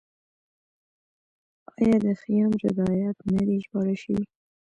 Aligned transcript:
آیا 1.77 1.95
د 2.05 2.07
خیام 2.21 2.51
رباعیات 2.63 3.17
نه 3.33 3.41
دي 3.47 3.55
ژباړل 3.63 3.97
شوي؟ 4.03 4.23